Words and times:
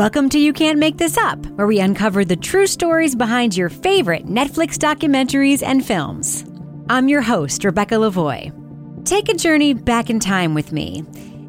Welcome 0.00 0.30
to 0.30 0.38
You 0.38 0.54
Can't 0.54 0.78
Make 0.78 0.96
This 0.96 1.18
Up, 1.18 1.44
where 1.56 1.66
we 1.66 1.78
uncover 1.78 2.24
the 2.24 2.34
true 2.34 2.66
stories 2.66 3.14
behind 3.14 3.54
your 3.54 3.68
favorite 3.68 4.24
Netflix 4.24 4.78
documentaries 4.78 5.62
and 5.62 5.84
films. 5.84 6.42
I'm 6.88 7.10
your 7.10 7.20
host, 7.20 7.64
Rebecca 7.64 7.96
Lavoie. 7.96 8.50
Take 9.04 9.28
a 9.28 9.34
journey 9.34 9.74
back 9.74 10.08
in 10.08 10.18
time 10.18 10.54
with 10.54 10.72
me. 10.72 11.04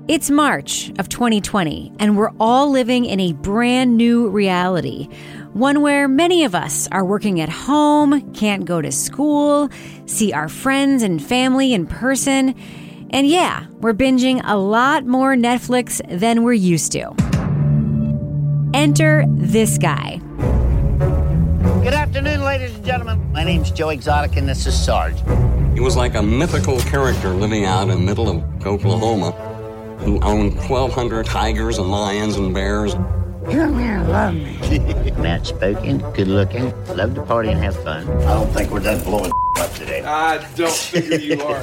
It's 0.09 0.29
March 0.29 0.91
of 0.99 1.07
2020, 1.07 1.93
and 1.97 2.17
we're 2.17 2.33
all 2.41 2.69
living 2.69 3.05
in 3.05 3.21
a 3.21 3.31
brand 3.31 3.95
new 3.95 4.27
reality. 4.27 5.07
One 5.53 5.81
where 5.81 6.09
many 6.09 6.43
of 6.43 6.53
us 6.53 6.89
are 6.91 7.05
working 7.05 7.39
at 7.39 7.47
home, 7.47 8.33
can't 8.33 8.65
go 8.65 8.81
to 8.81 8.91
school, 8.91 9.69
see 10.07 10.33
our 10.33 10.49
friends 10.49 11.03
and 11.03 11.23
family 11.23 11.73
in 11.73 11.87
person. 11.87 12.53
And 13.11 13.27
yeah, 13.27 13.67
we're 13.79 13.93
binging 13.93 14.41
a 14.43 14.57
lot 14.57 15.05
more 15.05 15.35
Netflix 15.35 16.01
than 16.09 16.43
we're 16.43 16.51
used 16.51 16.91
to. 16.91 17.30
Enter 18.73 19.25
this 19.27 19.77
guy. 19.77 20.21
Good 21.83 21.93
afternoon, 21.93 22.43
ladies 22.43 22.73
and 22.73 22.85
gentlemen. 22.85 23.31
My 23.33 23.43
name's 23.43 23.69
Joe 23.69 23.89
Exotic, 23.89 24.37
and 24.37 24.47
this 24.47 24.65
is 24.65 24.81
Sarge. 24.81 25.17
He 25.73 25.81
was 25.81 25.97
like 25.97 26.15
a 26.15 26.21
mythical 26.21 26.79
character 26.79 27.29
living 27.29 27.65
out 27.65 27.83
in 27.83 27.89
the 27.89 27.97
middle 27.97 28.29
of 28.29 28.65
Oklahoma 28.65 29.31
who 29.99 30.21
owned 30.21 30.55
1,200 30.55 31.25
tigers 31.25 31.79
and 31.79 31.91
lions 31.91 32.37
and 32.37 32.53
bears. 32.53 32.93
Come 32.93 33.77
here, 33.77 33.99
love 34.03 34.35
me. 34.35 34.57
Matt 35.17 35.47
spoken, 35.47 35.97
good 36.13 36.27
looking, 36.27 36.71
love 36.95 37.13
to 37.15 37.23
party 37.23 37.49
and 37.49 37.59
have 37.59 37.75
fun. 37.83 38.07
I 38.09 38.33
don't 38.35 38.49
think 38.51 38.71
we're 38.71 38.79
done 38.79 39.03
blowing 39.03 39.31
up 39.59 39.73
today. 39.73 40.01
I 40.03 40.37
don't 40.55 40.71
figure 40.71 41.17
you 41.17 41.41
are. 41.43 41.59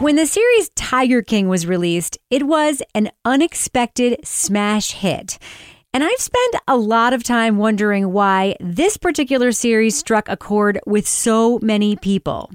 When 0.00 0.16
the 0.16 0.26
series 0.26 0.70
Tiger 0.76 1.22
King 1.22 1.48
was 1.48 1.66
released, 1.66 2.18
it 2.30 2.46
was 2.46 2.82
an 2.94 3.10
unexpected 3.24 4.20
smash 4.24 4.92
hit. 4.92 5.38
And 5.96 6.04
I've 6.04 6.20
spent 6.20 6.56
a 6.68 6.76
lot 6.76 7.14
of 7.14 7.22
time 7.22 7.56
wondering 7.56 8.12
why 8.12 8.56
this 8.60 8.98
particular 8.98 9.50
series 9.50 9.96
struck 9.96 10.28
a 10.28 10.36
chord 10.36 10.78
with 10.84 11.08
so 11.08 11.58
many 11.62 11.96
people. 11.96 12.50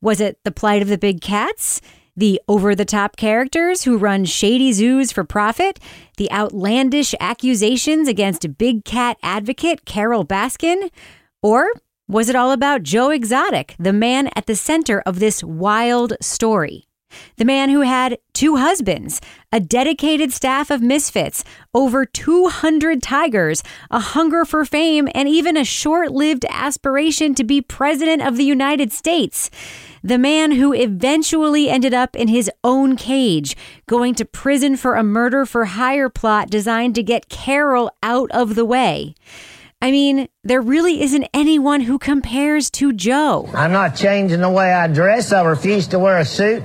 Was 0.00 0.22
it 0.22 0.42
the 0.42 0.50
plight 0.50 0.80
of 0.80 0.88
the 0.88 0.96
big 0.96 1.20
cats? 1.20 1.82
The 2.16 2.40
over 2.48 2.74
the 2.74 2.86
top 2.86 3.18
characters 3.18 3.84
who 3.84 3.98
run 3.98 4.24
shady 4.24 4.72
zoos 4.72 5.12
for 5.12 5.22
profit? 5.22 5.78
The 6.16 6.32
outlandish 6.32 7.14
accusations 7.20 8.08
against 8.08 8.56
big 8.56 8.86
cat 8.86 9.18
advocate 9.22 9.84
Carole 9.84 10.24
Baskin? 10.24 10.88
Or 11.42 11.68
was 12.08 12.30
it 12.30 12.36
all 12.36 12.52
about 12.52 12.84
Joe 12.84 13.10
Exotic, 13.10 13.76
the 13.78 13.92
man 13.92 14.30
at 14.34 14.46
the 14.46 14.56
center 14.56 15.02
of 15.04 15.18
this 15.18 15.44
wild 15.44 16.14
story? 16.22 16.87
The 17.36 17.44
man 17.44 17.70
who 17.70 17.82
had 17.82 18.18
two 18.32 18.56
husbands, 18.56 19.20
a 19.52 19.60
dedicated 19.60 20.32
staff 20.32 20.70
of 20.70 20.82
misfits, 20.82 21.44
over 21.72 22.04
200 22.04 23.02
tigers, 23.02 23.62
a 23.90 24.00
hunger 24.00 24.44
for 24.44 24.64
fame, 24.64 25.08
and 25.14 25.28
even 25.28 25.56
a 25.56 25.64
short 25.64 26.10
lived 26.10 26.44
aspiration 26.50 27.34
to 27.34 27.44
be 27.44 27.60
president 27.60 28.22
of 28.22 28.36
the 28.36 28.44
United 28.44 28.92
States. 28.92 29.50
The 30.02 30.18
man 30.18 30.52
who 30.52 30.72
eventually 30.72 31.68
ended 31.68 31.94
up 31.94 32.14
in 32.14 32.28
his 32.28 32.50
own 32.62 32.96
cage, 32.96 33.56
going 33.86 34.14
to 34.16 34.24
prison 34.24 34.76
for 34.76 34.94
a 34.94 35.02
murder 35.02 35.44
for 35.46 35.64
hire 35.64 36.08
plot 36.08 36.50
designed 36.50 36.94
to 36.96 37.02
get 37.02 37.28
Carole 37.28 37.90
out 38.02 38.30
of 38.30 38.54
the 38.54 38.64
way. 38.64 39.14
I 39.80 39.92
mean, 39.92 40.28
there 40.42 40.60
really 40.60 41.02
isn't 41.02 41.28
anyone 41.32 41.82
who 41.82 42.00
compares 42.00 42.68
to 42.72 42.92
Joe. 42.92 43.48
I'm 43.54 43.70
not 43.70 43.94
changing 43.94 44.40
the 44.40 44.50
way 44.50 44.72
I 44.72 44.88
dress. 44.88 45.32
I 45.32 45.44
refuse 45.44 45.86
to 45.88 46.00
wear 46.00 46.18
a 46.18 46.24
suit. 46.24 46.64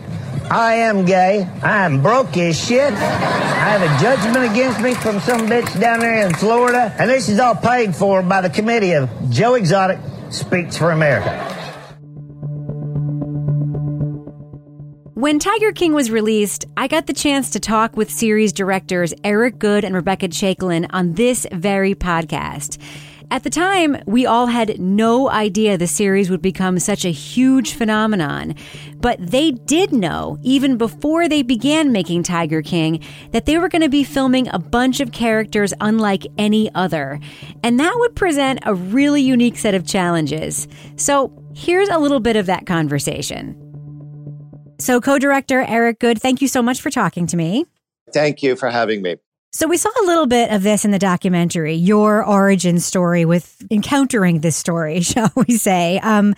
I 0.50 0.76
am 0.76 1.06
gay. 1.06 1.48
I 1.62 1.86
am 1.86 2.02
broke 2.02 2.38
as 2.38 2.60
shit. 2.60 2.94
I 2.94 3.78
have 3.78 3.82
a 3.82 4.02
judgment 4.02 4.52
against 4.52 4.82
me 4.82 4.94
from 4.94 5.20
some 5.20 5.48
bitch 5.48 5.80
down 5.80 6.00
there 6.00 6.28
in 6.28 6.34
Florida. 6.34 6.94
And 6.98 7.10
this 7.10 7.30
is 7.30 7.40
all 7.40 7.56
paid 7.56 7.96
for 7.96 8.22
by 8.22 8.42
the 8.42 8.50
committee 8.50 8.94
of 8.94 9.10
Joe 9.30 9.56
Exotic 9.56 10.00
Speaks 10.30 10.78
for 10.78 10.92
America. 10.92 11.50
When 15.24 15.40
Tiger 15.40 15.72
King 15.72 15.94
was 15.94 16.12
released, 16.12 16.66
I 16.76 16.90
got 16.90 17.08
the 17.08 17.14
chance 17.14 17.52
to 17.52 17.60
talk 17.62 17.96
with 17.96 18.12
series 18.12 18.52
directors 18.52 19.14
Eric 19.24 19.58
Goode 19.58 19.86
and 19.86 19.96
Rebecca 19.96 20.28
Chaiklin 20.28 20.86
on 20.90 21.14
this 21.14 21.48
very 21.52 21.96
podcast. 21.96 22.78
At 23.32 23.44
the 23.44 23.50
time, 23.50 24.02
we 24.06 24.26
all 24.26 24.48
had 24.48 24.80
no 24.80 25.30
idea 25.30 25.78
the 25.78 25.88
series 25.88 26.30
would 26.30 26.42
become 26.42 26.80
such 26.80 27.04
a 27.06 27.12
huge 27.12 27.74
phenomenon. 27.74 28.56
But 28.98 29.18
they 29.20 29.52
did 29.52 29.92
know, 29.92 30.38
even 30.42 30.78
before 30.78 31.28
they 31.28 31.42
began 31.42 31.92
making 31.92 32.24
Tiger 32.24 32.62
King, 32.62 33.04
that 33.32 33.46
they 33.46 33.58
were 33.58 33.70
going 33.70 33.82
to 33.82 33.90
be 33.90 34.04
filming 34.04 34.48
a 34.50 34.60
bunch 34.60 35.00
of 35.00 35.12
characters 35.12 35.74
unlike 35.82 36.26
any 36.38 36.74
other. 36.76 37.20
And 37.64 37.80
that 37.80 37.96
would 37.98 38.16
present 38.16 38.60
a 38.64 38.76
really 38.76 39.22
unique 39.22 39.58
set 39.58 39.74
of 39.74 39.86
challenges. 39.86 40.68
So 40.96 41.34
here's 41.56 41.90
a 41.90 42.00
little 42.00 42.20
bit 42.20 42.36
of 42.36 42.46
that 42.46 42.66
conversation. 42.66 43.60
So, 44.80 45.00
co 45.00 45.18
director 45.18 45.62
Eric 45.62 46.00
Goode, 46.00 46.22
thank 46.22 46.42
you 46.42 46.48
so 46.48 46.62
much 46.62 46.82
for 46.82 46.90
talking 46.90 47.26
to 47.28 47.38
me. 47.38 47.66
Thank 48.14 48.44
you 48.44 48.56
for 48.56 48.70
having 48.70 49.02
me. 49.02 49.18
So, 49.56 49.68
we 49.68 49.78
saw 49.78 49.90
a 50.02 50.06
little 50.06 50.26
bit 50.26 50.52
of 50.52 50.64
this 50.64 50.84
in 50.84 50.90
the 50.90 50.98
documentary, 50.98 51.76
your 51.76 52.26
origin 52.26 52.80
story 52.80 53.24
with 53.24 53.64
encountering 53.70 54.40
this 54.40 54.58
story, 54.58 55.02
shall 55.02 55.32
we 55.36 55.58
say. 55.58 56.00
Um, 56.00 56.34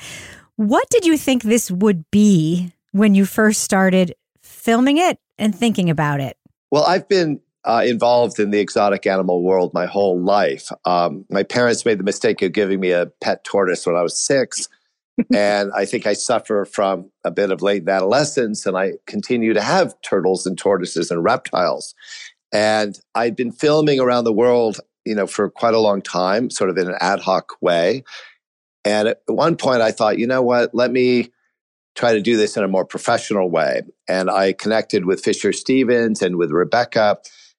what 0.58 0.90
did 0.90 1.06
you 1.06 1.18
think 1.18 1.44
this 1.44 1.72
would 1.72 2.04
be 2.12 2.74
when 2.92 3.16
you 3.16 3.26
first 3.26 3.62
started 3.62 4.16
filming 4.44 4.98
it 4.98 5.18
and 5.38 5.56
thinking 5.56 5.90
about 5.90 6.20
it? 6.20 6.36
Well, 6.72 6.84
I've 6.84 7.08
been 7.08 7.40
uh, 7.64 7.84
involved 7.86 8.38
in 8.38 8.52
the 8.52 8.60
exotic 8.60 9.08
animal 9.08 9.42
world 9.44 9.74
my 9.74 9.86
whole 9.86 10.22
life. 10.22 10.70
Um, 10.84 11.26
my 11.30 11.44
parents 11.44 11.86
made 11.86 12.00
the 12.00 12.04
mistake 12.04 12.42
of 12.42 12.52
giving 12.52 12.82
me 12.82 12.92
a 12.92 13.08
pet 13.22 13.46
tortoise 13.46 13.88
when 13.88 13.96
I 13.96 14.02
was 14.02 14.20
six 14.20 14.68
and 15.34 15.72
I 15.74 15.86
think 15.86 16.06
I 16.06 16.14
suffer 16.14 16.66
from 16.66 17.10
a 17.24 17.32
bit 17.32 17.52
of 17.52 17.62
late 17.62 17.88
adolescence, 17.88 18.66
and 18.66 18.78
I 18.78 18.94
continue 19.06 19.54
to 19.54 19.62
have 19.62 19.96
turtles 20.02 20.46
and 20.46 20.58
tortoises 20.58 21.10
and 21.10 21.24
reptiles. 21.24 21.96
And 22.56 22.98
I'd 23.14 23.36
been 23.36 23.52
filming 23.52 24.00
around 24.00 24.24
the 24.24 24.32
world, 24.32 24.80
you 25.04 25.14
know, 25.14 25.28
for 25.28 25.50
quite 25.50 25.74
a 25.74 25.80
long 25.80 26.02
time, 26.02 26.50
sort 26.50 26.70
of 26.70 26.78
in 26.78 26.88
an 26.88 26.96
ad 27.02 27.20
hoc 27.20 27.62
way. 27.62 28.06
And 28.86 29.10
at 29.10 29.20
one 29.26 29.58
point, 29.58 29.82
I 29.82 29.92
thought, 29.92 30.20
you 30.20 30.26
know 30.26 30.42
what? 30.42 30.74
Let 30.74 30.90
me 30.90 31.32
try 31.96 32.14
to 32.14 32.22
do 32.22 32.38
this 32.38 32.56
in 32.56 32.64
a 32.64 32.70
more 32.70 32.86
professional 32.86 33.50
way. 33.50 33.82
And 34.08 34.30
I 34.30 34.54
connected 34.54 35.06
with 35.06 35.22
Fisher 35.22 35.52
Stevens 35.52 36.22
and 36.22 36.38
with 36.38 36.50
Rebecca, 36.50 37.18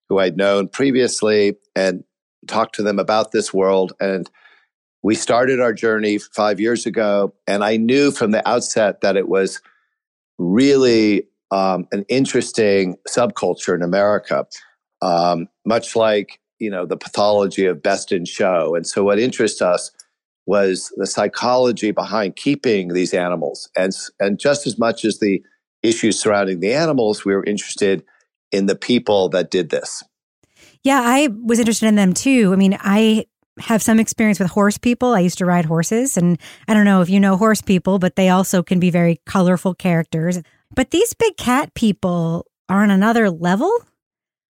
who 0.09 0.19
I'd 0.19 0.39
known 0.39 0.67
previously, 0.67 1.59
and 1.75 2.03
talked 2.47 2.75
to 2.77 2.83
them 2.83 2.99
about 2.99 3.33
this 3.33 3.53
world. 3.53 3.93
And 4.01 4.31
we 5.03 5.15
started 5.15 5.61
our 5.61 5.75
journey 5.75 6.17
five 6.17 6.59
years 6.59 6.87
ago, 6.87 7.34
and 7.47 7.63
I 7.63 7.77
knew 7.77 8.13
from 8.13 8.31
the 8.31 8.47
outset 8.49 9.03
that 9.03 9.17
it 9.17 9.28
was 9.28 9.61
really 10.39 11.28
um, 11.51 11.87
an 11.93 12.07
interesting 12.09 12.97
subculture 13.09 13.75
in 13.75 13.83
America, 13.83 14.47
um, 15.03 15.49
much 15.65 15.97
like 15.97 16.41
you 16.59 16.71
know 16.71 16.87
the 16.87 16.97
pathology 16.97 17.67
of 17.67 17.83
best 17.83 18.12
in 18.12 18.25
show. 18.25 18.75
And 18.75 18.87
so, 18.87 19.05
what 19.05 19.19
interests 19.19 19.62
us 19.62 19.91
was 20.47 20.93
the 20.97 21.07
psychology 21.07 21.91
behind 21.91 22.37
keeping 22.37 22.93
these 22.93 23.15
animals, 23.15 23.69
and 23.77 23.93
and 24.21 24.39
just 24.39 24.67
as 24.67 24.79
much 24.79 25.05
as 25.05 25.19
the 25.19 25.43
issues 25.83 26.19
surrounding 26.19 26.61
the 26.61 26.75
animals, 26.75 27.25
we 27.25 27.34
were 27.34 27.45
interested 27.45 28.05
in 28.53 28.67
the 28.67 28.77
people 28.77 29.29
that 29.31 29.51
did 29.51 29.71
this. 29.71 30.03
Yeah, 30.83 31.01
I 31.03 31.28
was 31.43 31.59
interested 31.59 31.87
in 31.87 31.97
them 31.97 32.15
too. 32.15 32.53
I 32.53 32.57
mean, 32.57 32.77
I 32.81 33.27
have 33.59 33.83
some 33.83 33.99
experience 33.99 34.39
with 34.39 34.51
horse 34.51 34.78
people. 34.78 35.15
I 35.15 35.21
used 35.21 35.39
to 35.39 35.47
ride 35.47 35.65
horses, 35.65 36.17
and 36.17 36.39
I 36.69 36.75
don't 36.75 36.84
know 36.84 37.01
if 37.01 37.11
you 37.11 37.21
know 37.21 37.37
horse 37.37 37.63
people, 37.63 37.99
but 37.99 38.17
they 38.17 38.28
also 38.28 38.63
can 38.63 38.78
be 38.78 38.91
very 38.91 39.21
colorful 39.27 39.75
characters. 39.75 40.43
But 40.75 40.91
these 40.91 41.15
big 41.15 41.37
cat 41.37 41.75
people 41.75 42.47
are 42.69 42.83
on 42.83 42.91
another 42.91 43.31
level. 43.31 43.71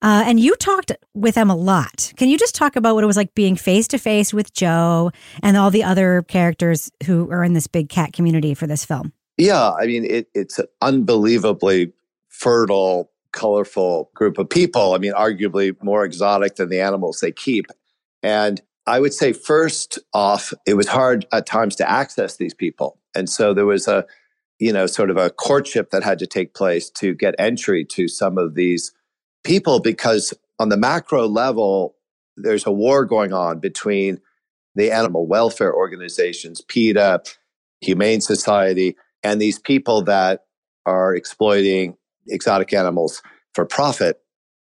Uh, 0.01 0.25
and 0.27 0.39
you 0.39 0.55
talked 0.57 0.93
with 1.15 1.35
them 1.35 1.51
a 1.51 1.57
lot. 1.57 2.13
Can 2.17 2.29
you 2.29 2.39
just 2.39 2.55
talk 2.55 2.77
about 2.77 2.95
what 2.95 3.03
it 3.03 3.07
was 3.09 3.17
like 3.17 3.35
being 3.35 3.57
face 3.57 3.89
to 3.89 3.99
face 3.99 4.33
with 4.33 4.53
Joe 4.53 5.11
and 5.43 5.57
all 5.57 5.71
the 5.71 5.83
other 5.83 6.23
characters 6.23 6.91
who 7.05 7.31
are 7.31 7.43
in 7.43 7.53
this 7.53 7.67
big 7.67 7.89
cat 7.89 8.13
community 8.13 8.55
for 8.55 8.67
this 8.67 8.85
film? 8.85 9.13
Yeah, 9.37 9.73
I 9.73 9.87
mean, 9.87 10.05
it, 10.05 10.29
it's 10.35 10.59
an 10.59 10.67
unbelievably 10.83 11.93
fertile, 12.29 13.11
colorful 13.33 14.11
group 14.15 14.39
of 14.39 14.49
people. 14.49 14.95
I 14.95 14.99
mean, 14.99 15.13
arguably 15.13 15.77
more 15.83 16.05
exotic 16.05 16.57
than 16.57 16.69
the 16.69 16.81
animals 16.81 17.21
they 17.21 17.33
keep. 17.33 17.67
And 18.23 18.61
I 18.87 19.01
would 19.01 19.13
say 19.13 19.33
first 19.33 19.99
off, 20.15 20.53
it 20.67 20.75
was 20.75 20.89
hard 20.89 21.27
at 21.33 21.47
times 21.47 21.77
to 21.77 21.89
access 21.89 22.37
these 22.37 22.55
people. 22.55 22.99
And 23.15 23.29
so 23.29 23.53
there 23.53 23.67
was 23.67 23.87
a, 23.87 24.07
you 24.59 24.73
know, 24.73 24.87
sort 24.87 25.11
of 25.11 25.17
a 25.17 25.31
courtship 25.31 25.91
that 25.91 26.03
had 26.03 26.19
to 26.21 26.27
take 26.27 26.55
place 26.55 26.89
to 26.91 27.15
get 27.15 27.35
entry 27.39 27.85
to 27.87 28.09
some 28.09 28.39
of 28.39 28.55
these 28.55 28.93
people 29.45 29.81
because 29.81 30.35
on 30.59 30.69
the 30.69 30.77
macro 30.77 31.27
level, 31.27 31.97
there's 32.37 32.67
a 32.67 32.73
war 32.73 33.05
going 33.05 33.33
on 33.33 33.61
between 33.61 34.21
the 34.75 34.93
animal 34.93 35.27
welfare 35.27 35.75
organizations, 35.75 36.61
PETA, 36.61 37.23
Humane 37.81 38.21
Society, 38.21 38.97
and 39.23 39.41
these 39.41 39.59
people 39.59 40.03
that 40.03 40.45
are 40.87 41.15
exploiting 41.15 41.97
exotic 42.29 42.73
animals 42.73 43.23
for 43.55 43.67
profit 43.67 44.21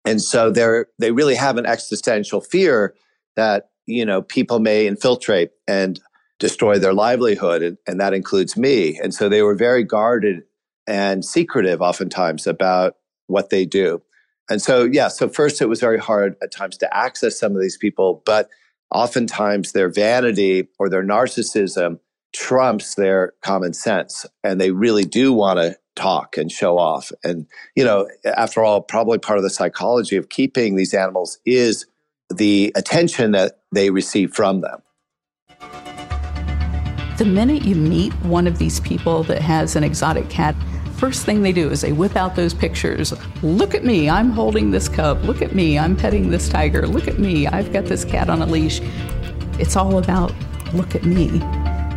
And 0.06 0.22
so 0.22 0.50
they're 0.50 0.86
they 0.98 1.10
really 1.10 1.34
have 1.34 1.58
an 1.58 1.66
existential 1.66 2.40
fear 2.40 2.94
that, 3.34 3.70
you 3.86 4.06
know, 4.06 4.22
people 4.22 4.60
may 4.60 4.86
infiltrate 4.86 5.50
and 5.66 6.00
destroy 6.38 6.78
their 6.78 6.94
livelihood. 6.94 7.62
And, 7.62 7.78
and 7.86 8.00
that 8.00 8.14
includes 8.14 8.56
me. 8.56 8.98
And 9.02 9.12
so 9.12 9.28
they 9.28 9.42
were 9.42 9.56
very 9.56 9.84
guarded 9.84 10.44
and 10.86 11.24
secretive 11.24 11.82
oftentimes 11.82 12.46
about 12.46 12.94
what 13.26 13.50
they 13.50 13.66
do. 13.66 14.00
And 14.48 14.62
so, 14.62 14.84
yeah, 14.84 15.08
so 15.08 15.28
first 15.28 15.60
it 15.60 15.69
was 15.69 15.81
very 15.81 15.98
hard 15.98 16.37
at 16.43 16.52
times 16.52 16.76
to 16.78 16.96
access 16.96 17.38
some 17.38 17.54
of 17.54 17.60
these 17.60 17.76
people, 17.76 18.22
but 18.25 18.48
oftentimes 18.90 19.72
their 19.72 19.88
vanity 19.88 20.69
or 20.78 20.88
their 20.88 21.02
narcissism 21.04 21.98
trumps 22.34 22.94
their 22.94 23.32
common 23.43 23.72
sense. 23.72 24.25
And 24.44 24.60
they 24.60 24.70
really 24.70 25.04
do 25.04 25.32
want 25.32 25.58
to 25.58 25.76
talk 25.96 26.37
and 26.37 26.52
show 26.52 26.78
off. 26.78 27.10
And, 27.25 27.46
you 27.75 27.84
know, 27.84 28.08
after 28.25 28.62
all, 28.62 28.82
probably 28.82 29.19
part 29.19 29.38
of 29.38 29.43
the 29.43 29.50
psychology 29.50 30.16
of 30.16 30.28
keeping 30.28 30.76
these 30.76 30.94
animals 30.94 31.38
is 31.44 31.87
the 32.32 32.72
attention 32.76 33.32
that 33.32 33.60
they 33.72 33.90
receive 33.90 34.32
from 34.34 34.60
them. 34.60 34.82
The 37.19 37.25
minute 37.25 37.64
you 37.64 37.75
meet 37.75 38.12
one 38.25 38.46
of 38.46 38.58
these 38.58 38.78
people 38.81 39.22
that 39.25 39.40
has 39.40 39.75
an 39.75 39.82
exotic 39.82 40.28
cat, 40.28 40.54
first 40.96 41.25
thing 41.25 41.43
they 41.43 41.52
do 41.52 41.70
is 41.70 41.82
they 41.82 41.93
whip 41.93 42.16
out 42.16 42.34
those 42.34 42.54
pictures. 42.54 43.12
Look 43.43 43.75
at 43.75 43.84
me, 43.84 44.08
I'm 44.08 44.31
holding 44.31 44.70
this 44.70 44.88
cub. 44.88 45.22
Look 45.25 45.43
at 45.43 45.54
me, 45.54 45.78
I'm 45.78 45.96
petting 45.96 46.31
this 46.31 46.48
tiger. 46.48 46.87
Look 46.87 47.06
at 47.08 47.19
me, 47.19 47.46
I've 47.46 47.72
got 47.72 47.84
this 47.84 48.04
cat 48.04 48.31
on 48.31 48.43
a 48.43 48.46
leash. 48.46 48.81
It's 49.58 49.76
all 49.76 49.98
about 49.98 50.32
look 50.72 50.94
at 50.94 51.04
me. 51.04 51.38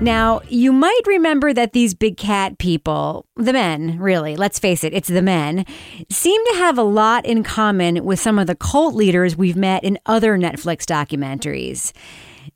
Now, 0.01 0.40
you 0.48 0.72
might 0.72 1.01
remember 1.06 1.51
that 1.51 1.74
these 1.74 1.94
big 1.94 2.16
cat 2.16 2.57
people, 2.57 3.25
the 3.36 3.51
men, 3.51 4.00
really, 4.00 4.38
let's 4.38 4.57
face 4.57 4.86
it, 4.86 4.94
it's 4.94 5.10
the 5.10 5.22
men, 5.22 5.66
seem 6.10 6.45
to 6.45 6.54
have 6.56 6.78
a 6.78 6.84
lot 6.84 7.25
in 7.25 7.44
common 7.44 8.06
with 8.06 8.18
some 8.18 8.40
of 8.40 8.48
the 8.48 8.56
cult 8.56 8.95
leaders 8.95 9.36
we've 9.36 9.57
met 9.57 9.84
in 9.84 10.00
other 10.06 10.38
Netflix 10.38 10.86
documentaries. 10.86 11.92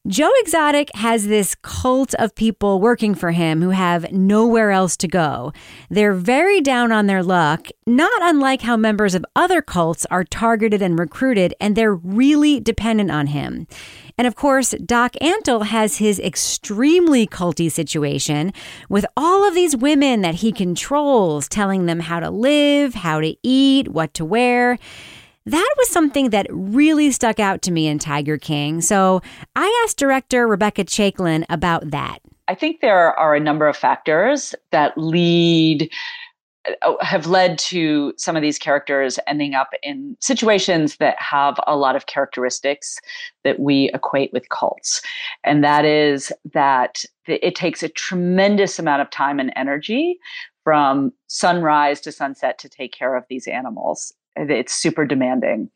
Joe 0.06 0.32
Exotic 0.42 0.94
has 0.96 1.28
this 1.28 1.56
cult 1.62 2.14
of 2.16 2.36
people 2.36 2.82
working 2.82 3.16
for 3.16 3.32
him 3.32 3.62
who 3.62 3.70
have 3.70 4.12
nowhere 4.12 4.70
else 4.70 4.98
to 4.98 5.08
go. 5.08 5.54
They're 5.90 6.12
very 6.12 6.60
down 6.60 6.92
on 6.92 7.08
their 7.08 7.24
luck, 7.24 7.70
not 7.86 8.12
unlike 8.22 8.64
how 8.64 8.76
members 8.76 9.16
of 9.16 9.26
other 9.34 9.62
cults 9.62 10.06
are 10.12 10.26
targeted 10.26 10.82
and 10.82 11.00
recruited, 11.00 11.54
and 11.62 11.78
they're 11.78 11.96
really 11.96 12.60
dependent 12.60 13.12
on 13.12 13.28
him. 13.28 13.66
And 14.18 14.28
of 14.28 14.36
course, 14.36 14.72
Doc 14.86 15.14
Antle 15.22 15.68
has 15.68 16.00
his 16.00 16.20
extremely 16.20 17.26
culty 17.26 17.72
situation 17.72 18.52
with 18.90 19.06
all 19.16 19.48
of 19.48 19.56
these 19.56 19.74
women 19.74 20.20
that 20.20 20.36
he 20.36 20.52
controls, 20.52 21.48
telling 21.48 21.86
them 21.86 22.02
how 22.02 22.20
to 22.20 22.30
live, 22.30 22.94
how 22.94 23.22
to 23.22 23.38
eat, 23.42 23.88
what 23.88 24.14
to 24.16 24.26
wear. 24.26 24.78
That 25.46 25.74
was 25.78 25.90
something 25.90 26.30
that 26.30 26.48
really 26.50 27.12
stuck 27.12 27.40
out 27.40 27.62
to 27.64 27.72
me 27.72 27.88
in 27.88 28.00
Tiger 28.00 28.38
King. 28.38 28.80
So 28.82 29.22
I 29.56 29.84
asked 29.84 29.98
director 29.98 30.48
Rebecca 30.48 30.86
Chaiklin 30.86 31.46
about 31.50 31.92
that. 31.92 32.20
I 32.48 32.56
think 32.56 32.82
there 32.82 33.18
are 33.20 33.36
a 33.36 33.40
number 33.40 33.68
of 33.68 33.76
factors 33.76 34.56
that 34.72 34.98
lead 34.98 35.90
uh, 36.82 36.94
have 37.02 37.28
led 37.28 37.58
to 37.58 38.14
some 38.16 38.38
of 38.38 38.42
these 38.42 38.58
characters 38.58 39.20
ending 39.28 39.54
up 39.54 39.72
in 39.82 40.16
situations 40.22 40.96
that 40.98 41.22
have 41.22 41.60
a 41.68 41.76
lot 41.76 41.98
of 41.98 42.06
characteristics 42.06 43.00
that 43.44 43.60
we 43.60 43.90
equate 43.94 44.32
with 44.32 44.48
cults. 44.48 45.02
And 45.44 45.62
that 45.64 45.84
is 45.84 46.32
that 46.54 47.04
it 47.28 47.56
takes 47.56 47.84
a 47.84 47.90
tremendous 47.90 48.80
amount 48.80 49.02
of 49.02 49.10
time 49.10 49.42
and 49.42 49.52
energy 49.58 50.18
from 50.64 51.12
sunrise 51.28 52.00
to 52.02 52.14
sunset 52.14 52.58
to 52.60 52.70
take 52.70 52.94
care 52.94 53.18
of 53.18 53.26
these 53.30 53.48
animals 53.48 54.14
it's 54.36 54.74
super 54.74 55.06
demanding 55.06 55.70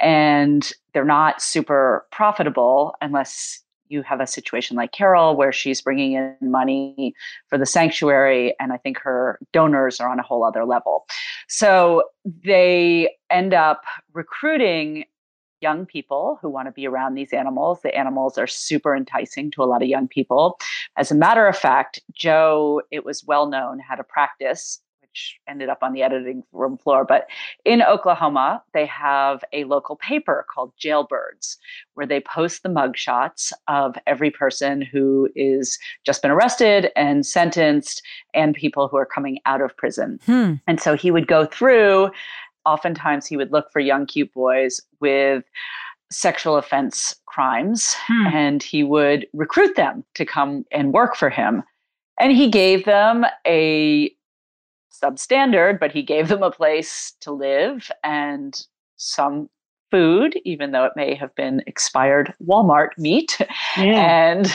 and 0.00 0.72
they're 0.92 1.04
not 1.04 1.40
super 1.40 2.06
profitable 2.10 2.94
unless 3.00 3.60
you 3.88 4.02
have 4.02 4.20
a 4.20 4.26
situation 4.26 4.76
like 4.76 4.92
Carole 4.92 5.36
where 5.36 5.52
she's 5.52 5.82
bringing 5.82 6.14
in 6.14 6.36
money 6.40 7.14
for 7.48 7.58
the 7.58 7.66
sanctuary 7.66 8.54
and 8.58 8.72
I 8.72 8.78
think 8.78 8.98
her 8.98 9.38
donors 9.52 10.00
are 10.00 10.08
on 10.08 10.18
a 10.18 10.22
whole 10.22 10.44
other 10.44 10.64
level. 10.64 11.04
So 11.46 12.04
they 12.24 13.14
end 13.30 13.52
up 13.52 13.82
recruiting 14.14 15.04
young 15.60 15.86
people 15.86 16.38
who 16.42 16.48
want 16.48 16.66
to 16.66 16.72
be 16.72 16.86
around 16.86 17.14
these 17.14 17.32
animals. 17.32 17.80
The 17.82 17.94
animals 17.94 18.36
are 18.36 18.48
super 18.48 18.96
enticing 18.96 19.50
to 19.52 19.62
a 19.62 19.64
lot 19.64 19.82
of 19.82 19.88
young 19.88 20.08
people. 20.08 20.58
As 20.96 21.12
a 21.12 21.14
matter 21.14 21.46
of 21.46 21.56
fact, 21.56 22.00
Joe, 22.12 22.82
it 22.90 23.04
was 23.04 23.24
well 23.24 23.46
known, 23.46 23.78
had 23.78 24.00
a 24.00 24.04
practice 24.04 24.80
which 25.12 25.38
ended 25.46 25.68
up 25.68 25.78
on 25.82 25.92
the 25.92 26.02
editing 26.02 26.42
room 26.52 26.78
floor. 26.78 27.04
But 27.04 27.26
in 27.66 27.82
Oklahoma, 27.82 28.62
they 28.72 28.86
have 28.86 29.44
a 29.52 29.64
local 29.64 29.96
paper 29.96 30.46
called 30.52 30.72
Jailbirds, 30.82 31.58
where 31.94 32.06
they 32.06 32.20
post 32.20 32.62
the 32.62 32.70
mugshots 32.70 33.52
of 33.68 33.96
every 34.06 34.30
person 34.30 34.80
who 34.80 35.28
is 35.36 35.78
just 36.06 36.22
been 36.22 36.30
arrested 36.30 36.90
and 36.96 37.26
sentenced 37.26 38.02
and 38.32 38.54
people 38.54 38.88
who 38.88 38.96
are 38.96 39.04
coming 39.04 39.38
out 39.44 39.60
of 39.60 39.76
prison. 39.76 40.18
Hmm. 40.24 40.54
And 40.66 40.80
so 40.80 40.96
he 40.96 41.10
would 41.10 41.26
go 41.26 41.44
through, 41.44 42.10
oftentimes 42.64 43.26
he 43.26 43.36
would 43.36 43.52
look 43.52 43.70
for 43.70 43.80
young 43.80 44.06
cute 44.06 44.32
boys 44.32 44.80
with 45.00 45.44
sexual 46.10 46.56
offense 46.56 47.14
crimes 47.26 47.94
hmm. 48.06 48.28
and 48.28 48.62
he 48.62 48.82
would 48.82 49.26
recruit 49.34 49.76
them 49.76 50.04
to 50.14 50.24
come 50.24 50.64
and 50.72 50.94
work 50.94 51.16
for 51.16 51.28
him 51.28 51.62
and 52.20 52.32
he 52.32 52.48
gave 52.48 52.84
them 52.84 53.24
a 53.46 54.14
substandard, 54.92 55.80
but 55.80 55.92
he 55.92 56.02
gave 56.02 56.28
them 56.28 56.42
a 56.42 56.50
place 56.50 57.14
to 57.20 57.32
live 57.32 57.90
and 58.04 58.66
some 58.96 59.48
food, 59.90 60.38
even 60.44 60.72
though 60.72 60.84
it 60.84 60.92
may 60.96 61.14
have 61.14 61.34
been 61.34 61.62
expired 61.66 62.32
Walmart 62.44 62.90
meat, 62.98 63.38
yeah. 63.76 64.32
and 64.32 64.52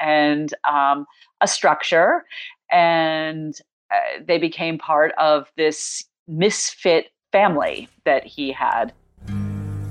and 0.00 0.54
um, 0.70 1.06
a 1.40 1.48
structure, 1.48 2.24
and 2.70 3.58
uh, 3.90 4.22
they 4.26 4.38
became 4.38 4.78
part 4.78 5.12
of 5.18 5.50
this 5.56 6.04
misfit 6.28 7.06
family 7.32 7.88
that 8.04 8.24
he 8.24 8.52
had. 8.52 8.92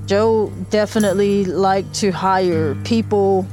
Joe 0.06 0.54
definitely 0.70 1.46
liked 1.46 1.94
to 1.96 2.12
hire 2.12 2.76
people 2.84 3.48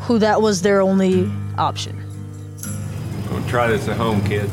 who 0.00 0.18
that 0.20 0.40
was 0.40 0.62
their 0.62 0.80
only 0.80 1.30
option. 1.58 2.00
Don't 3.28 3.46
try 3.48 3.66
this 3.66 3.88
at 3.88 3.96
home, 3.96 4.24
kid. 4.24 4.48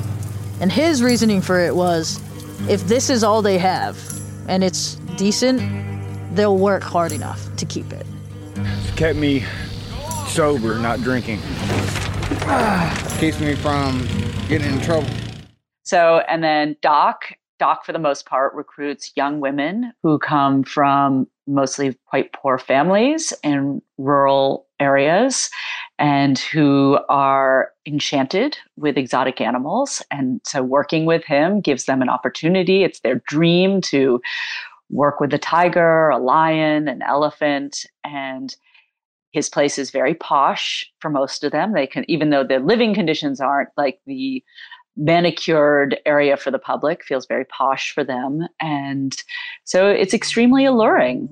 And 0.59 0.71
his 0.71 1.03
reasoning 1.03 1.41
for 1.41 1.59
it 1.59 1.75
was 1.75 2.21
if 2.69 2.81
this 2.87 3.09
is 3.09 3.23
all 3.23 3.41
they 3.41 3.57
have 3.57 3.97
and 4.47 4.63
it's 4.63 4.95
decent, 5.17 5.61
they'll 6.35 6.57
work 6.57 6.83
hard 6.83 7.11
enough 7.11 7.53
to 7.57 7.65
keep 7.65 7.91
it. 7.91 8.05
It's 8.55 8.91
kept 8.91 9.17
me 9.17 9.43
sober, 10.27 10.77
not 10.79 11.01
drinking. 11.01 11.39
keeps 13.19 13.39
me 13.39 13.55
from 13.55 14.07
getting 14.47 14.73
in 14.73 14.81
trouble. 14.81 15.07
So, 15.83 16.23
and 16.29 16.43
then 16.43 16.75
Doc, 16.81 17.25
Doc 17.59 17.85
for 17.85 17.91
the 17.91 17.99
most 17.99 18.25
part 18.25 18.53
recruits 18.53 19.11
young 19.15 19.39
women 19.39 19.93
who 20.01 20.17
come 20.17 20.63
from 20.63 21.27
mostly 21.45 21.97
quite 22.05 22.33
poor 22.33 22.57
families 22.57 23.33
in 23.43 23.81
rural 23.97 24.67
areas 24.79 25.49
and 26.03 26.37
who 26.37 26.99
are 27.07 27.71
enchanted 27.85 28.57
with 28.75 28.97
exotic 28.97 29.39
animals. 29.39 30.01
And 30.11 30.41
so 30.43 30.61
working 30.61 31.05
with 31.05 31.23
him 31.23 31.61
gives 31.61 31.85
them 31.85 32.01
an 32.01 32.09
opportunity. 32.09 32.83
It's 32.83 32.99
their 32.99 33.21
dream 33.25 33.79
to 33.83 34.21
work 34.89 35.21
with 35.21 35.33
a 35.33 35.37
tiger, 35.37 36.09
a 36.09 36.17
lion, 36.17 36.89
an 36.89 37.01
elephant, 37.03 37.85
and 38.03 38.53
his 39.31 39.47
place 39.47 39.79
is 39.79 39.91
very 39.91 40.13
posh 40.13 40.85
for 40.99 41.09
most 41.09 41.41
of 41.45 41.53
them. 41.53 41.71
They 41.71 41.87
can, 41.87 42.03
even 42.09 42.31
though 42.31 42.43
their 42.43 42.59
living 42.59 42.93
conditions 42.93 43.39
aren't 43.39 43.69
like 43.77 44.01
the 44.05 44.43
manicured 44.97 45.97
area 46.05 46.35
for 46.35 46.51
the 46.51 46.59
public, 46.59 47.05
feels 47.05 47.25
very 47.27 47.45
posh 47.45 47.93
for 47.93 48.03
them. 48.03 48.45
And 48.59 49.15
so 49.63 49.87
it's 49.87 50.13
extremely 50.13 50.65
alluring. 50.65 51.29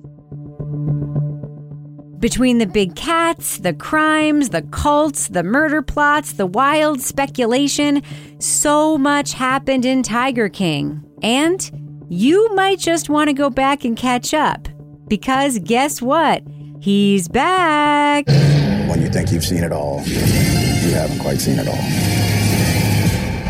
Between 2.22 2.58
the 2.58 2.66
big 2.66 2.94
cats, 2.94 3.58
the 3.58 3.74
crimes, 3.74 4.50
the 4.50 4.62
cults, 4.62 5.26
the 5.26 5.42
murder 5.42 5.82
plots, 5.82 6.34
the 6.34 6.46
wild 6.46 7.00
speculation, 7.00 8.00
so 8.38 8.96
much 8.96 9.32
happened 9.32 9.84
in 9.84 10.04
Tiger 10.04 10.48
King. 10.48 11.02
And 11.20 12.06
you 12.08 12.54
might 12.54 12.78
just 12.78 13.08
want 13.08 13.26
to 13.26 13.32
go 13.32 13.50
back 13.50 13.84
and 13.84 13.96
catch 13.96 14.32
up. 14.32 14.68
Because 15.08 15.58
guess 15.58 16.00
what? 16.00 16.44
He's 16.80 17.26
back. 17.26 18.28
When 18.28 19.02
you 19.02 19.08
think 19.08 19.32
you've 19.32 19.44
seen 19.44 19.64
it 19.64 19.72
all, 19.72 20.00
you 20.06 20.94
haven't 20.94 21.18
quite 21.18 21.40
seen 21.40 21.58
it 21.58 21.66
all. 21.66 21.74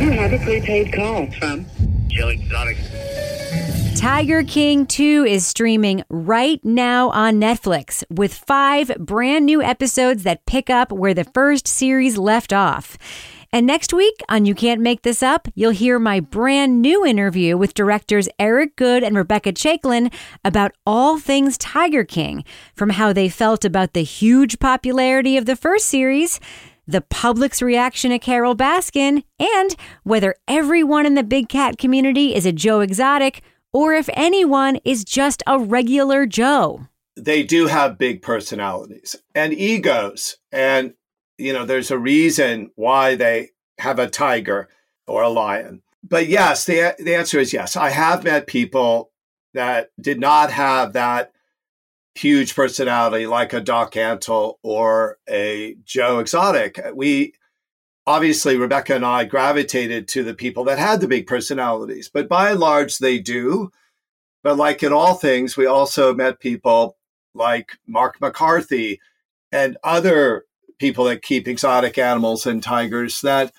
You 0.03 0.13
have 0.13 0.33
a 0.33 0.39
prepaid 0.39 0.95
call 0.95 1.31
from 1.33 1.67
Joe 2.09 2.29
Exotic. 2.29 2.79
Tiger 4.03 4.43
King 4.43 4.85
2 4.85 5.27
is 5.29 5.47
streaming 5.47 6.03
right 6.11 6.59
now 6.65 7.11
on 7.11 7.35
Netflix 7.35 8.03
with 8.11 8.35
five 8.35 8.91
brand 8.99 9.47
new 9.47 9.63
episodes 9.63 10.25
that 10.25 10.45
pick 10.45 10.69
up 10.69 10.91
where 10.91 11.15
the 11.15 11.23
first 11.23 11.69
series 11.69 12.19
left 12.19 12.53
off. 12.53 12.99
And 13.53 13.65
next 13.65 13.93
week 13.93 14.21
on 14.29 14.45
You 14.45 14.57
Can't 14.57 14.81
Make 14.81 15.03
This 15.03 15.23
Up, 15.23 15.47
you'll 15.55 15.71
hear 15.71 16.01
my 16.01 16.19
brand 16.19 16.83
new 16.83 17.07
interview 17.07 17.57
with 17.57 17.75
directors 17.75 18.29
Eric 18.41 18.75
Goode 18.75 19.05
and 19.05 19.17
Rebecca 19.17 19.53
Chaiklin 19.53 20.13
about 20.45 20.73
all 20.85 21.21
things 21.21 21.57
Tiger 21.57 22.03
King, 22.03 22.43
from 22.75 22.91
how 22.91 23.13
they 23.13 23.29
felt 23.29 23.65
about 23.65 23.93
the 23.93 24.03
huge 24.03 24.59
popularity 24.59 25.37
of 25.37 25.47
the 25.47 25.55
first 25.55 25.87
series 25.87 26.41
the 26.85 27.01
public's 27.01 27.63
reaction 27.63 28.11
to 28.11 28.19
Carole 28.19 28.57
Baskin, 28.57 29.23
and 29.39 29.77
whether 30.03 30.35
everyone 30.49 31.07
in 31.07 31.15
the 31.15 31.23
big 31.23 31.49
cat 31.49 31.79
community 31.79 32.35
is 32.35 32.45
a 32.45 32.51
Joe 32.51 32.81
Exotic 32.81 33.41
or 33.73 33.95
if 33.95 34.09
anyone 34.13 34.77
is 34.85 35.05
just 35.05 35.43
a 35.47 35.59
regular 35.59 36.27
Joe. 36.27 36.87
They 37.17 37.43
do 37.43 37.67
have 37.67 37.99
big 37.99 38.23
personalities 38.23 39.17
and 39.35 39.53
egos. 39.53 40.39
And, 40.51 40.95
you 41.39 41.53
know, 41.53 41.65
there's 41.65 41.91
a 41.91 41.99
reason 41.99 42.71
why 42.75 43.17
they 43.17 43.51
have 43.79 43.99
a 43.99 44.09
tiger 44.09 44.69
or 45.07 45.23
a 45.23 45.29
lion. 45.29 45.83
But 46.03 46.29
yes, 46.29 46.65
the, 46.65 46.95
the 46.99 47.15
answer 47.15 47.39
is 47.39 47.53
yes. 47.53 47.77
I 47.77 47.91
have 47.91 48.25
met 48.25 48.47
people 48.47 49.11
that 49.55 49.91
did 50.01 50.19
not 50.19 50.51
have 50.51 50.95
that 50.95 51.33
huge 52.15 52.55
personality 52.55 53.27
like 53.27 53.53
a 53.53 53.61
Doc 53.61 53.93
Antle 53.93 54.55
or 54.63 55.19
a 55.29 55.77
Joe 55.85 56.19
Exotic. 56.19 56.81
We 56.95 57.35
obviously, 58.07 58.57
Rebecca 58.57 58.95
and 58.95 59.05
I 59.05 59.25
gravitated 59.25 60.09
to 60.09 60.23
the 60.23 60.35
people 60.35 60.65
that 60.65 60.79
had 60.79 61.01
the 61.01 61.09
big 61.09 61.27
personalities, 61.27 62.11
but 62.13 62.29
by 62.29 62.51
and 62.51 62.61
large, 62.61 62.99
they 62.99 63.19
do. 63.19 63.71
But 64.43 64.57
like 64.57 64.83
in 64.83 64.93
all 64.93 65.15
things, 65.15 65.57
we 65.57 65.67
also 65.67 66.15
met 66.15 66.41
people 66.41 66.97
like 67.35 67.79
Mark 67.87 68.21
McCarthy 68.21 69.01
and 69.53 69.77
other 69.85 70.45
people 70.79 71.05
that 71.05 71.23
keep 71.23 71.47
exotic 71.47 71.97
animals 71.97 72.47
and 72.47 72.63
tigers 72.63 73.21
that 73.21 73.53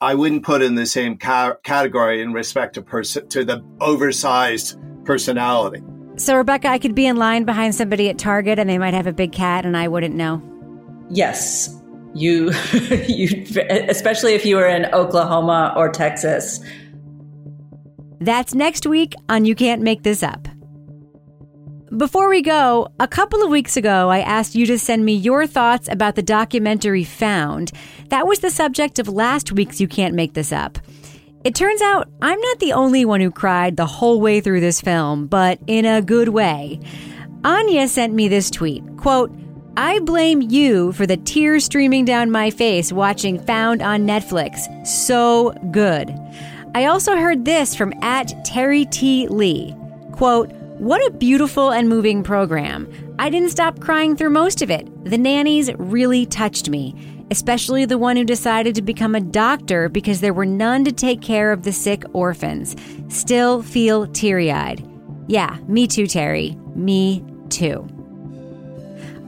I 0.00 0.14
wouldn't 0.14 0.44
put 0.44 0.62
in 0.62 0.74
the 0.74 0.84
same 0.84 1.16
ca- 1.16 1.54
category 1.62 2.20
in 2.20 2.32
respect 2.32 2.74
to 2.74 2.82
person 2.82 3.28
to 3.28 3.44
the 3.44 3.64
oversized 3.80 4.76
personality. 5.04 5.82
So, 6.16 6.36
Rebecca, 6.36 6.68
I 6.68 6.78
could 6.78 6.94
be 6.94 7.06
in 7.06 7.16
line 7.16 7.44
behind 7.44 7.74
somebody 7.74 8.10
at 8.10 8.18
Target 8.18 8.58
and 8.58 8.68
they 8.68 8.78
might 8.78 8.94
have 8.94 9.06
a 9.06 9.12
big 9.12 9.32
cat 9.32 9.64
and 9.64 9.76
I 9.76 9.88
wouldn't 9.88 10.14
know. 10.14 10.42
Yes. 11.08 11.81
You, 12.14 12.52
you, 13.08 13.44
especially 13.88 14.34
if 14.34 14.44
you 14.44 14.56
were 14.56 14.66
in 14.66 14.86
Oklahoma 14.86 15.72
or 15.76 15.88
Texas. 15.88 16.60
That's 18.20 18.54
next 18.54 18.86
week 18.86 19.14
on 19.28 19.44
You 19.44 19.54
Can't 19.54 19.82
Make 19.82 20.02
This 20.02 20.22
Up. 20.22 20.46
Before 21.96 22.30
we 22.30 22.40
go, 22.40 22.88
a 23.00 23.06
couple 23.06 23.42
of 23.42 23.50
weeks 23.50 23.76
ago, 23.76 24.08
I 24.08 24.20
asked 24.20 24.54
you 24.54 24.64
to 24.66 24.78
send 24.78 25.04
me 25.04 25.12
your 25.12 25.46
thoughts 25.46 25.88
about 25.90 26.14
the 26.14 26.22
documentary 26.22 27.04
Found. 27.04 27.70
That 28.08 28.26
was 28.26 28.38
the 28.38 28.48
subject 28.50 28.98
of 28.98 29.08
last 29.08 29.52
week's 29.52 29.80
You 29.80 29.88
Can't 29.88 30.14
Make 30.14 30.32
This 30.32 30.52
Up. 30.52 30.78
It 31.44 31.54
turns 31.54 31.82
out 31.82 32.08
I'm 32.22 32.40
not 32.40 32.60
the 32.60 32.72
only 32.72 33.04
one 33.04 33.20
who 33.20 33.30
cried 33.30 33.76
the 33.76 33.86
whole 33.86 34.20
way 34.20 34.40
through 34.40 34.60
this 34.60 34.80
film, 34.80 35.26
but 35.26 35.58
in 35.66 35.84
a 35.84 36.00
good 36.00 36.28
way. 36.28 36.80
Anya 37.44 37.88
sent 37.88 38.14
me 38.14 38.28
this 38.28 38.50
tweet 38.50 38.84
quote, 38.96 39.32
I 39.76 40.00
blame 40.00 40.42
you 40.42 40.92
for 40.92 41.06
the 41.06 41.16
tears 41.16 41.64
streaming 41.64 42.04
down 42.04 42.30
my 42.30 42.50
face 42.50 42.92
watching 42.92 43.38
Found 43.46 43.82
on 43.82 44.06
Netflix. 44.06 44.86
So 44.86 45.52
good. 45.70 46.14
I 46.74 46.86
also 46.86 47.16
heard 47.16 47.44
this 47.44 47.74
from 47.74 47.94
at 48.02 48.44
Terry 48.44 48.84
T. 48.86 49.28
Lee. 49.28 49.74
Quote, 50.12 50.52
what 50.78 51.06
a 51.06 51.16
beautiful 51.16 51.70
and 51.70 51.88
moving 51.88 52.22
program. 52.22 52.86
I 53.18 53.30
didn't 53.30 53.50
stop 53.50 53.80
crying 53.80 54.16
through 54.16 54.30
most 54.30 54.62
of 54.62 54.70
it. 54.70 54.88
The 55.04 55.18
nannies 55.18 55.72
really 55.74 56.26
touched 56.26 56.68
me 56.68 56.94
especially 57.32 57.86
the 57.86 57.96
one 57.96 58.14
who 58.14 58.24
decided 58.24 58.74
to 58.74 58.82
become 58.82 59.14
a 59.14 59.20
doctor 59.20 59.88
because 59.88 60.20
there 60.20 60.34
were 60.34 60.44
none 60.44 60.84
to 60.84 60.92
take 60.92 61.22
care 61.22 61.50
of 61.50 61.62
the 61.62 61.72
sick 61.72 62.04
orphans. 62.12 62.76
Still 63.08 63.62
feel 63.62 64.06
teary 64.08 64.52
eyed. 64.52 64.86
Yeah, 65.28 65.56
me 65.66 65.86
too, 65.86 66.06
Terry. 66.06 66.58
Me 66.74 67.24
too. 67.48 68.01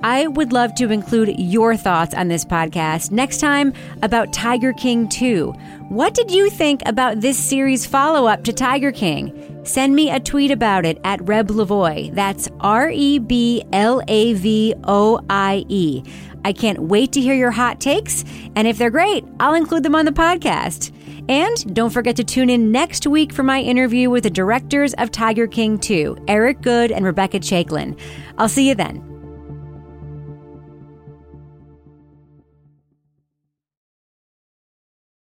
I 0.05 0.27
would 0.27 0.53
love 0.53 0.75
to 0.75 0.91
include 0.91 1.41
your 1.41 1.79
thoughts 1.79 2.13
on 2.13 2.29
this 2.29 2.45
podcast 2.45 3.11
next 3.11 3.39
time 3.39 3.73
about 4.03 4.35
Tiger 4.35 4.75
King 4.75 5.09
2. 5.09 5.51
What 5.89 6.13
did 6.13 6.31
you 6.31 6.51
think 6.51 6.83
about 6.85 7.23
this 7.23 7.39
series 7.39 7.87
follow 7.87 8.27
up 8.27 8.45
to 8.45 8.53
Tiger 8.53 8.93
King? 8.93 9.63
Send 9.65 9.95
me 9.95 10.11
a 10.11 10.21
tweet 10.21 10.51
about 10.51 10.85
it 10.85 11.01
at 11.05 11.27
Reb 11.27 11.49
Lavoie. 11.49 12.15
That's 12.15 12.51
R 12.61 12.91
E 12.91 13.19
B 13.19 13.65
L 13.73 14.03
A 14.07 14.35
V 14.35 14.75
O 14.85 15.25
I 15.31 15.65
E. 15.71 16.03
I 16.45 16.53
can't 16.53 16.81
wait 16.81 17.13
to 17.13 17.23
hear 17.23 17.35
your 17.35 17.51
hot 17.51 17.81
takes, 17.81 18.27
and 18.57 18.69
if 18.69 18.77
they're 18.77 18.91
great, 18.91 19.25
I'll 19.41 19.55
include 19.55 19.85
them 19.85 19.95
on 19.95 20.05
the 20.05 20.13
podcast. 20.13 20.93
And 21.31 21.75
don't 21.75 21.89
forget 21.89 22.17
to 22.17 22.25
tune 22.25 22.51
in 22.51 22.71
next 22.71 23.07
week 23.07 23.33
for 23.33 23.43
my 23.43 23.63
interview 23.63 24.11
with 24.11 24.25
the 24.25 24.31
directors 24.31 24.93
of 24.99 25.11
Tiger 25.11 25.47
King 25.47 25.79
2, 25.79 26.27
Eric 26.29 26.61
Goode 26.61 26.93
and 26.93 27.07
Rebecca 27.07 27.41
Chaiklin. 27.41 27.99
I'll 28.37 28.51
see 28.51 28.69
you 28.69 28.75
then. 28.75 29.14